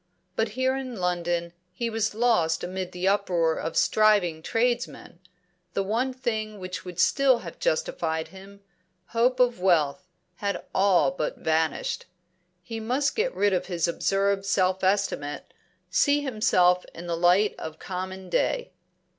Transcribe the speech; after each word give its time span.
But 0.35 0.49
here 0.57 0.75
in 0.75 0.95
London 0.95 1.53
he 1.71 1.87
was 1.87 2.15
lost 2.15 2.63
amid 2.63 2.91
the 2.91 3.07
uproar 3.07 3.53
of 3.59 3.77
striving 3.77 4.41
tradesmen. 4.41 5.19
The 5.75 5.83
one 5.83 6.11
thing 6.11 6.57
which 6.59 6.83
would 6.83 6.99
still 6.99 7.37
have 7.45 7.59
justified 7.59 8.29
him, 8.29 8.61
hope 9.09 9.39
of 9.39 9.59
wealth, 9.59 10.07
had 10.37 10.63
all 10.73 11.11
but 11.11 11.37
vanished. 11.37 12.07
He 12.63 12.79
must 12.79 13.15
get 13.15 13.35
rid 13.35 13.53
of 13.53 13.67
his 13.67 13.87
absurd 13.87 14.43
self 14.43 14.83
estimate, 14.83 15.53
see 15.91 16.21
himself 16.21 16.83
in 16.95 17.05
the 17.05 17.15
light 17.15 17.53
of 17.59 17.77
common 17.77 18.27
day. 18.27 18.71